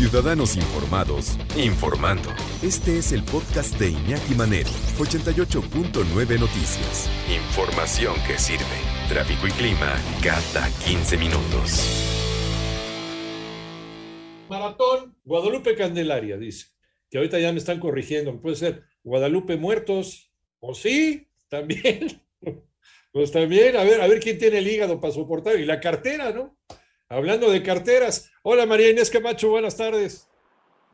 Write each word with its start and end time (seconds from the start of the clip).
Ciudadanos 0.00 0.56
informados, 0.56 1.36
informando. 1.58 2.30
Este 2.62 2.96
es 2.96 3.12
el 3.12 3.22
podcast 3.22 3.78
de 3.78 3.90
Iñaki 3.90 4.34
Manero, 4.34 4.70
88.9 4.98 6.40
Noticias. 6.40 7.10
Información 7.28 8.14
que 8.26 8.38
sirve. 8.38 8.64
Tráfico 9.10 9.46
y 9.46 9.50
clima 9.50 9.94
cada 10.24 10.70
15 10.86 11.18
minutos. 11.18 11.86
Maratón 14.48 15.18
Guadalupe 15.22 15.76
Candelaria, 15.76 16.38
dice. 16.38 16.68
Que 17.10 17.18
ahorita 17.18 17.38
ya 17.38 17.52
me 17.52 17.58
están 17.58 17.78
corrigiendo. 17.78 18.40
Puede 18.40 18.56
ser 18.56 18.84
Guadalupe 19.04 19.58
Muertos. 19.58 20.32
¿O 20.60 20.74
sí? 20.74 21.28
También. 21.48 22.22
Pues 23.12 23.32
también, 23.32 23.76
a 23.76 23.82
ver, 23.82 24.00
a 24.00 24.06
ver 24.06 24.20
quién 24.20 24.38
tiene 24.38 24.58
el 24.58 24.68
hígado 24.68 25.00
para 25.00 25.12
soportar. 25.12 25.58
Y 25.58 25.64
la 25.64 25.80
cartera, 25.80 26.30
¿no? 26.30 26.56
Hablando 27.12 27.50
de 27.50 27.64
carteras. 27.64 28.32
Hola 28.44 28.66
María 28.66 28.92
Inés 28.92 29.10
Camacho, 29.10 29.50
buenas 29.50 29.76
tardes. 29.76 30.30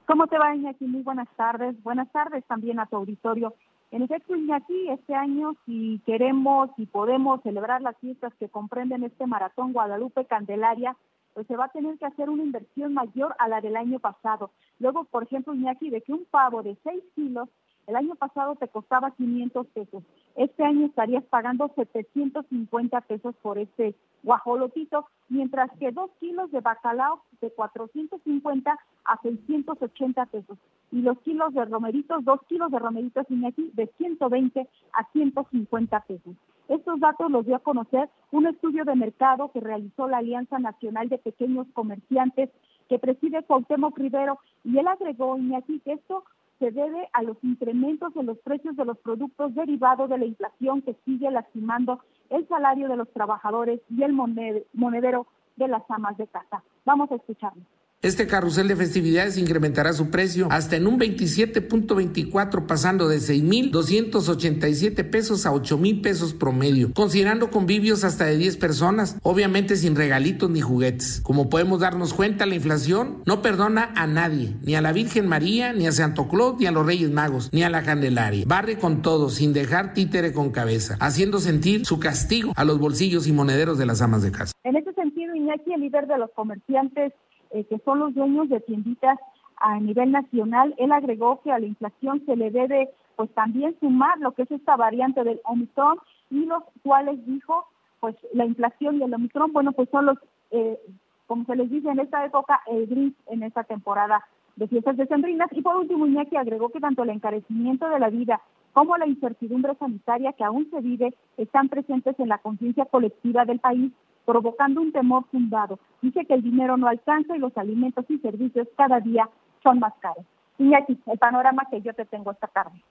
¿Cómo 0.07 0.27
te 0.27 0.39
va 0.39 0.57
Iñaki? 0.57 0.87
Muy 0.87 1.03
buenas 1.03 1.29
tardes. 1.37 1.77
Buenas 1.83 2.11
tardes 2.11 2.43
también 2.47 2.81
a 2.81 2.87
tu 2.87 2.97
auditorio. 2.97 3.53
En 3.91 4.01
efecto, 4.01 4.35
Iñaki, 4.35 4.89
este 4.89 5.15
año 5.15 5.57
si 5.67 6.01
queremos 6.07 6.71
y 6.79 6.87
podemos 6.87 7.43
celebrar 7.43 7.83
las 7.83 7.99
fiestas 7.99 8.33
que 8.41 8.49
comprenden 8.49 9.05
este 9.05 9.27
maratón 9.27 9.75
Guadalupe 9.75 10.25
Candelaria, 10.25 10.97
pues 11.35 11.47
se 11.49 11.57
va 11.57 11.67
a 11.67 11.73
tener 11.73 11.99
que 11.99 12.07
hacer 12.07 12.31
una 12.31 12.45
inversión 12.45 12.95
mayor 12.95 13.37
a 13.39 13.47
la 13.47 13.61
del 13.61 13.77
año 13.77 13.99
pasado. 13.99 14.53
Luego, 14.79 15.05
por 15.05 15.25
ejemplo, 15.25 15.53
Iñaki, 15.53 15.91
de 15.91 16.01
que 16.01 16.15
un 16.15 16.25
pavo 16.25 16.63
de 16.63 16.79
6 16.83 17.05
kilos 17.15 17.51
el 17.87 17.95
año 17.95 18.15
pasado 18.15 18.57
te 18.57 18.69
costaba 18.69 19.11
500 19.11 19.67
pesos. 19.67 20.03
Este 20.37 20.65
año 20.65 20.87
estarías 20.87 21.25
pagando 21.25 21.71
750 21.75 23.01
pesos 23.03 23.35
por 23.41 23.57
este 23.57 23.95
guajolotito, 24.23 25.07
mientras 25.31 25.71
que 25.79 25.93
dos 25.93 26.11
kilos 26.21 26.51
de 26.51 26.61
bacalao 26.61 27.23
de 27.41 27.51
450 27.51 28.79
a 29.05 29.23
680 29.23 30.27
pesos. 30.27 30.59
Y 30.93 31.01
los 31.01 31.19
kilos 31.21 31.55
de 31.55 31.65
romeritos, 31.65 32.23
dos 32.25 32.41
kilos 32.49 32.71
de 32.71 32.79
romeritos 32.79 33.25
aquí 33.47 33.71
de 33.73 33.87
120 33.97 34.69
a 34.93 35.11
150 35.13 36.01
pesos. 36.01 36.37
Estos 36.69 37.01
datos 37.01 37.31
los 37.31 37.47
dio 37.47 37.57
a 37.57 37.61
conocer 37.61 38.11
un 38.31 38.47
estudio 38.47 38.85
de 38.85 38.95
mercado 38.95 39.51
que 39.53 39.61
realizó 39.61 40.07
la 40.07 40.19
Alianza 40.19 40.59
Nacional 40.59 41.09
de 41.09 41.19
Pequeños 41.19 41.67
Comerciantes 41.73 42.51
que 42.89 42.99
preside 42.99 43.43
Cuauhtémoc 43.45 43.97
Rivero 43.99 44.39
y 44.65 44.77
él 44.79 44.87
agregó, 44.87 45.39
Iñaki, 45.39 45.81
que 45.81 45.93
esto 45.93 46.25
se 46.59 46.71
debe 46.71 47.09
a 47.13 47.23
los 47.23 47.37
incrementos 47.43 48.15
en 48.17 48.27
los 48.27 48.39
precios 48.39 48.77
de 48.77 48.85
los 48.85 48.99
productos 48.99 49.55
derivados 49.55 50.09
de 50.09 50.19
la 50.19 50.25
inflación 50.25 50.83
que 50.83 50.97
sigue 51.05 51.31
lastimando 51.31 52.01
el 52.31 52.47
salario 52.49 52.89
de 52.89 52.97
los 52.97 53.13
trabajadores 53.13 53.81
y 53.91 54.03
el 54.03 54.13
monedero 54.13 55.27
de 55.57 55.69
las 55.69 55.83
amas 55.91 56.17
de 56.17 56.27
casa. 56.27 56.63
Vamos 56.85 57.11
a 57.13 57.17
escucharlo. 57.17 57.63
Este 58.07 58.29
carrusel 58.29 58.69
de 58.69 58.77
festividades 58.77 59.37
incrementará 59.37 59.93
su 59.93 60.11
precio 60.11 60.47
hasta 60.53 60.77
en 60.77 60.87
un 60.87 60.97
27.24, 60.97 62.65
pasando 62.65 63.09
de 63.09 63.17
6.287 63.17 65.11
pesos 65.11 65.45
a 65.45 65.51
8.000 65.51 66.03
pesos 66.03 66.33
promedio, 66.33 66.93
considerando 66.95 67.51
convivios 67.51 68.05
hasta 68.05 68.27
de 68.27 68.37
10 68.37 68.59
personas, 68.59 69.19
obviamente 69.25 69.75
sin 69.75 69.97
regalitos 69.97 70.49
ni 70.49 70.61
juguetes. 70.61 71.21
Como 71.23 71.51
podemos 71.51 71.81
darnos 71.81 72.15
cuenta, 72.15 72.47
la 72.47 72.55
inflación 72.55 73.25
no 73.27 73.43
perdona 73.43 73.91
a 73.97 74.07
nadie, 74.07 74.55
ni 74.63 74.77
a 74.77 74.83
la 74.83 74.93
Virgen 74.93 75.27
María, 75.27 75.73
ni 75.73 75.89
a 75.89 75.91
Santo 75.91 76.29
Claus, 76.29 76.61
ni 76.61 76.67
a 76.67 76.71
los 76.71 76.87
Reyes 76.87 77.11
Magos, 77.11 77.49
ni 77.53 77.65
a 77.65 77.71
la 77.71 77.83
Candelaria. 77.83 78.45
Barre 78.47 78.79
con 78.79 79.03
todo, 79.03 79.31
sin 79.31 79.53
dejar 79.53 79.95
títere 79.95 80.33
con 80.33 80.53
cabeza, 80.53 80.97
haciendo 81.01 81.41
sentir 81.41 81.85
su 81.85 81.99
castigo 81.99 82.53
a 82.55 82.65
los 82.65 82.79
bolsillos 82.79 83.27
y 83.27 83.33
monederos 83.33 83.79
de 83.79 83.87
las 83.87 84.01
amas 84.01 84.23
de 84.23 84.31
casa. 84.31 84.53
En 84.63 84.77
ese 84.77 84.93
sentido, 84.93 85.35
Iñaki, 85.35 85.73
el 85.73 85.81
líder 85.81 86.07
de 86.07 86.19
los 86.19 86.31
comerciantes 86.37 87.13
eh, 87.57 87.65
que 87.65 87.79
son 87.79 88.01
los 88.01 88.15
dueños 88.15 88.51
de 88.51 88.61
tienditas 88.61 89.19
a 89.57 89.81
nivel 89.81 90.13
nacional. 90.13 90.75
Él 90.77 90.93
agregó 90.93 91.41
que 91.43 91.51
a 91.51 91.59
la 91.59 91.67
inflación 91.67 92.23
se 92.27 92.37
le 92.37 92.51
debe 92.51 92.91
pues 93.17 93.31
también 93.31 93.75
sumar 93.81 94.19
lo 94.19 94.33
que 94.33 94.43
es 94.43 94.51
esta 94.51 94.77
variante 94.77 95.25
del 95.25 95.41
Omicron 95.45 95.97
y 96.31 96.45
los 96.45 96.63
cuales 96.83 97.25
dijo 97.25 97.65
pues 97.99 98.15
la 98.35 98.45
inflación 98.45 98.97
y 98.97 99.05
el 99.05 99.15
Omicron, 99.15 99.55
bueno 99.55 99.73
pues 99.73 99.89
son 99.89 100.05
los, 100.05 100.19
eh, 100.51 100.79
como 101.27 101.47
se 101.47 101.57
les 101.57 101.71
dice 101.71 101.89
en 101.89 101.99
esta 101.99 102.27
época, 102.27 102.61
el 102.67 102.87
gris 102.87 103.15
en 103.29 103.43
esta 103.43 103.65
temporada 103.65 104.23
de 104.57 104.69
fiestas 104.69 104.99
decembrinas. 104.99 105.49
Y 105.53 105.63
por 105.63 105.77
último, 105.77 106.07
Iñaki 106.07 106.37
agregó 106.37 106.69
que 106.69 106.81
tanto 106.81 107.05
el 107.05 107.11
encarecimiento 107.11 107.89
de 107.89 107.99
la 107.99 108.11
vida 108.11 108.43
como 108.75 108.99
la 108.99 109.07
incertidumbre 109.07 109.75
sanitaria 109.77 110.35
que 110.35 110.45
aún 110.45 110.69
se 110.71 110.83
vive 110.83 111.15
están 111.39 111.71
presentes 111.71 112.21
en 112.21 112.29
la 112.29 112.37
conciencia 112.37 112.85
colectiva 112.85 113.47
del 113.47 113.61
país 113.61 113.91
provocando 114.27 114.83
un 114.83 114.93
temor 114.93 115.25
fundado. 115.31 115.79
Dice 116.03 116.27
que 116.27 116.35
el 116.35 116.43
dinero 116.43 116.77
no 116.77 116.89
alcanza 116.89 117.35
y 117.35 117.39
los 117.39 117.57
alimentos 117.57 118.05
y 118.11 118.19
servicios 118.19 118.69
cada 118.77 119.01
día 119.01 119.31
son 119.63 119.79
más 119.79 119.95
caros. 120.01 120.27
Aquí 120.75 120.99
el 121.07 121.19
panorama 121.19 121.67
que 121.71 121.81
yo 121.81 121.95
te 121.95 122.05
tengo 122.05 122.33
esta 122.33 122.49
tarde. 122.49 122.83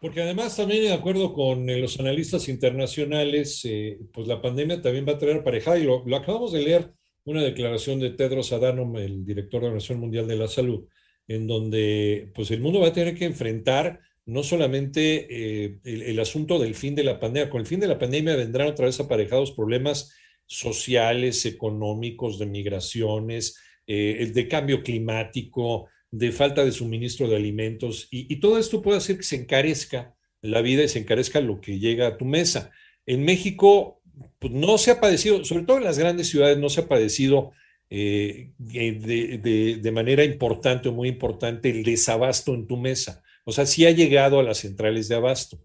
Porque 0.00 0.20
además 0.20 0.56
también 0.56 0.82
de 0.82 0.92
acuerdo 0.92 1.32
con 1.32 1.68
eh, 1.68 1.78
los 1.78 1.98
analistas 2.00 2.48
internacionales, 2.48 3.64
eh, 3.64 3.98
pues 4.12 4.26
la 4.26 4.42
pandemia 4.42 4.82
también 4.82 5.06
va 5.06 5.12
a 5.12 5.18
traer 5.18 5.38
aparejada, 5.38 5.78
y 5.78 5.84
lo, 5.84 6.04
acabamos 6.16 6.52
de 6.52 6.62
leer, 6.62 6.92
una 7.24 7.40
declaración 7.40 8.00
de 8.00 8.10
Tedros 8.10 8.52
Adhanom, 8.52 8.96
el 8.96 9.24
director 9.24 9.60
de 9.60 9.66
la 9.66 9.68
Organización 9.68 10.00
Mundial 10.00 10.26
de 10.26 10.36
la 10.36 10.48
Salud, 10.48 10.88
en 11.28 11.46
donde 11.46 12.32
pues 12.34 12.50
el 12.50 12.60
mundo 12.60 12.80
va 12.80 12.88
a 12.88 12.92
tener 12.92 13.14
que 13.14 13.26
enfrentar 13.26 14.00
no 14.26 14.42
solamente 14.42 15.26
eh, 15.30 15.78
el, 15.84 16.02
el, 16.02 16.20
asunto 16.20 16.58
del 16.58 16.74
fin 16.74 16.96
de 16.96 17.04
la 17.04 17.20
pandemia, 17.20 17.48
con 17.48 17.60
el 17.60 17.66
fin 17.66 17.78
de 17.78 17.86
la 17.86 17.98
pandemia 17.98 18.34
vendrán 18.34 18.68
otra 18.68 18.86
vez 18.86 18.98
aparejados 18.98 19.52
problemas 19.52 20.12
sociales, 20.52 21.44
económicos, 21.46 22.38
de 22.38 22.46
migraciones, 22.46 23.58
eh, 23.86 24.30
de 24.32 24.48
cambio 24.48 24.82
climático, 24.82 25.88
de 26.10 26.30
falta 26.30 26.64
de 26.64 26.72
suministro 26.72 27.26
de 27.26 27.36
alimentos, 27.36 28.06
y, 28.10 28.36
todo 28.36 28.58
esto 28.58 28.82
puede 28.82 28.98
hacer 28.98 29.16
que 29.16 29.22
se 29.22 29.36
encarezca 29.36 30.14
la 30.42 30.60
vida 30.60 30.84
y 30.84 30.88
se 30.88 30.98
encarezca 30.98 31.40
lo 31.40 31.60
que 31.60 31.78
llega 31.78 32.06
a 32.06 32.16
tu 32.18 32.26
mesa. 32.26 32.70
En 33.06 33.24
México, 33.24 34.02
pues 34.38 34.52
no 34.52 34.76
se 34.76 34.90
ha 34.90 35.00
padecido, 35.00 35.44
sobre 35.44 35.64
todo 35.64 35.78
en 35.78 35.84
las 35.84 35.98
grandes 35.98 36.28
ciudades, 36.28 36.58
no 36.58 36.68
se 36.68 36.82
ha 36.82 36.88
padecido 36.88 37.52
eh, 37.88 38.52
de, 38.58 39.78
de, 39.80 39.90
manera 39.92 40.24
importante 40.24 40.88
o 40.88 40.92
muy 40.92 41.08
importante 41.08 41.70
el 41.70 41.82
desabasto 41.82 42.54
en 42.54 42.66
tu 42.66 42.76
mesa. 42.76 43.22
O 43.44 43.52
sea, 43.52 43.66
sí 43.66 43.86
ha 43.86 43.90
llegado 43.90 44.38
a 44.38 44.42
las 44.42 44.58
centrales 44.58 45.08
de 45.08 45.14
abasto. 45.14 45.58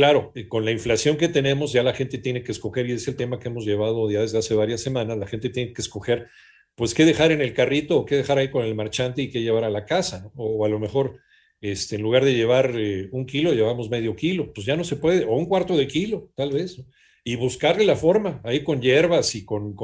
Claro, 0.00 0.32
con 0.48 0.64
la 0.64 0.70
inflación 0.70 1.18
que 1.18 1.28
tenemos, 1.28 1.74
ya 1.74 1.82
la 1.82 1.92
gente 1.92 2.16
tiene 2.16 2.42
que 2.42 2.52
escoger, 2.52 2.88
y 2.88 2.92
es 2.92 3.06
el 3.06 3.16
tema 3.16 3.38
que 3.38 3.48
hemos 3.48 3.66
llevado 3.66 4.10
ya 4.10 4.22
desde 4.22 4.38
hace 4.38 4.54
varias 4.54 4.80
semanas, 4.80 5.18
la 5.18 5.26
gente 5.26 5.50
tiene 5.50 5.74
que 5.74 5.82
escoger, 5.82 6.28
pues, 6.74 6.94
qué 6.94 7.04
dejar 7.04 7.32
en 7.32 7.42
el 7.42 7.52
carrito 7.52 7.98
o 7.98 8.06
qué 8.06 8.16
dejar 8.16 8.38
ahí 8.38 8.50
con 8.50 8.64
el 8.64 8.74
marchante 8.74 9.20
y 9.20 9.28
qué 9.28 9.42
llevar 9.42 9.62
a 9.62 9.68
la 9.68 9.84
casa, 9.84 10.30
o, 10.36 10.64
a 10.64 10.70
lo 10.70 10.78
mejor, 10.78 11.18
este, 11.60 11.96
en 11.96 12.02
lugar 12.02 12.24
de 12.24 12.32
llevar 12.32 12.72
eh, 12.78 13.10
un 13.12 13.26
kilo, 13.26 13.52
llevamos 13.52 13.90
medio 13.90 14.16
kilo, 14.16 14.54
pues 14.54 14.64
ya 14.64 14.74
no 14.74 14.84
se 14.84 14.96
puede, 14.96 15.26
o 15.26 15.34
un 15.36 15.44
cuarto 15.44 15.76
de 15.76 15.86
kilo, 15.86 16.30
tal 16.34 16.50
vez, 16.52 16.82
y 17.22 17.36
buscarle 17.36 17.84
la 17.84 17.94
forma, 17.94 18.40
ahí 18.42 18.64
con 18.64 18.80
hierbas 18.80 19.34
y 19.34 19.44
con, 19.44 19.76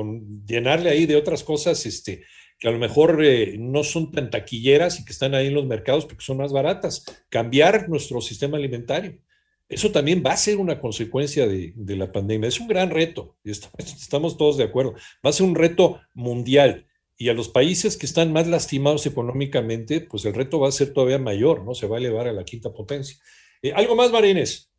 llenarle 0.46 0.88
ahí 0.88 1.04
de 1.04 1.16
otras 1.16 1.44
cosas, 1.44 1.84
este, 1.84 2.24
que 2.58 2.68
a 2.68 2.70
lo 2.70 2.78
mejor 2.78 3.22
eh, 3.22 3.56
no 3.58 3.84
son 3.84 4.10
tan 4.12 4.30
taquilleras 4.30 4.98
y 4.98 5.04
que 5.04 5.12
están 5.12 5.34
ahí 5.34 5.48
en 5.48 5.54
los 5.54 5.66
mercados 5.66 6.06
porque 6.06 6.24
son 6.24 6.38
más 6.38 6.54
baratas, 6.54 7.04
cambiar 7.28 7.90
nuestro 7.90 8.22
sistema 8.22 8.56
alimentario. 8.56 9.18
Eso 9.68 9.90
también 9.90 10.22
va 10.24 10.32
a 10.32 10.36
ser 10.36 10.58
una 10.58 10.80
consecuencia 10.80 11.46
de, 11.46 11.74
la 11.96 12.12
pandemia. 12.12 12.48
Es 12.48 12.60
un 12.60 12.68
gran 12.68 12.90
reto, 12.90 13.36
y 13.42 13.50
estamos 13.50 14.36
todos 14.36 14.56
de 14.56 14.64
acuerdo. 14.64 14.94
Va 15.24 15.30
a 15.30 15.32
ser 15.32 15.46
un 15.46 15.54
reto 15.54 16.00
mundial. 16.14 16.86
Y 17.18 17.30
a 17.30 17.34
los 17.34 17.48
países 17.48 17.96
que 17.96 18.06
están 18.06 18.32
más 18.32 18.46
lastimados 18.46 19.06
económicamente, 19.06 20.02
pues 20.02 20.24
el 20.24 20.34
reto 20.34 20.60
va 20.60 20.68
a 20.68 20.72
ser 20.72 20.92
todavía 20.92 21.18
mayor, 21.18 21.64
¿no? 21.64 21.74
Se 21.74 21.86
va 21.86 21.96
a 21.96 21.98
elevar 21.98 22.28
a 22.28 22.32
la 22.32 22.44
quinta 22.44 22.72
potencia. 22.72 23.16
Eh, 23.62 23.72
¿Algo 23.72 23.96
más, 23.96 24.12
Marines? 24.12 24.70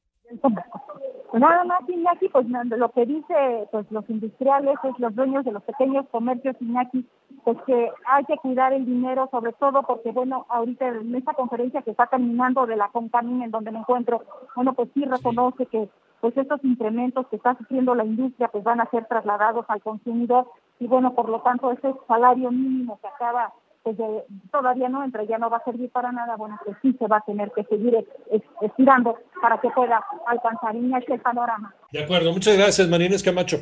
Nada 1.34 1.64
más, 1.66 1.82
Iñaki, 1.88 2.30
pues 2.30 2.48
lo 2.48 2.90
que 2.92 3.06
dice 3.06 3.68
pues 3.72 3.92
los 3.92 4.10
industriales, 4.10 4.78
es 4.84 5.00
los 5.00 5.14
dueños 5.14 5.44
de 5.44 5.52
los 5.52 5.64
pequeños 5.64 6.06
comercios, 6.10 6.56
Iñaki, 6.62 7.06
pues 7.44 7.58
que 7.66 7.92
hay 8.06 8.26
que 8.26 8.38
cuidar 8.38 8.74
el 8.74 8.86
dinero, 8.86 9.28
sobre 9.30 9.54
todo 9.54 9.84
porque, 9.84 10.12
bueno, 10.12 10.46
ahorita 10.50 10.88
en 10.88 11.16
esta 11.16 11.34
conferencia 11.34 11.82
que 11.82 11.92
está 11.92 12.08
terminando 12.08 12.66
de 12.66 12.78
la 12.78 12.90
Contamina, 12.90 13.46
en 13.46 13.52
donde 13.52 13.72
me 13.72 13.80
encuentro, 13.80 14.24
bueno, 14.56 14.74
pues 14.74 14.90
sí 14.94 15.04
reconoce 15.06 15.66
que 15.66 15.90
pues 16.20 16.36
estos 16.36 16.64
incrementos 16.64 17.28
que 17.28 17.36
está 17.36 17.56
sufriendo 17.58 17.94
la 17.94 18.04
industria 18.04 18.48
pues 18.48 18.64
van 18.64 18.82
a 18.82 18.90
ser 18.90 19.06
trasladados 19.06 19.66
al 19.68 19.82
consumidor 19.82 20.50
y 20.80 20.88
bueno, 20.88 21.14
por 21.14 21.30
lo 21.30 21.42
tanto 21.42 21.72
ese 21.72 21.94
salario 22.08 22.52
mínimo 22.52 22.98
que 23.02 23.08
acaba 23.08 23.54
todavía 24.52 24.90
no 24.90 25.04
entra, 25.04 25.24
ya 25.24 25.38
no 25.38 25.50
va 25.50 25.58
a 25.58 25.64
servir 25.64 25.90
para 25.92 26.12
nada, 26.12 26.36
bueno, 26.36 26.58
pues 26.64 26.78
sí 26.82 26.96
se 27.00 27.08
va 27.08 27.18
a 27.18 27.22
tener 27.22 27.52
que 27.52 27.64
seguir 27.66 27.96
estirando 28.62 29.18
para 29.42 29.60
que 29.60 29.70
pueda 29.70 30.04
alcanzar 30.28 30.76
Iñaki 30.76 31.14
el 31.14 31.22
panorama. 31.22 31.74
De 31.92 32.04
acuerdo, 32.04 32.32
muchas 32.32 32.58
gracias, 32.58 32.88
Marínez 32.88 33.24
Camacho. 33.24 33.58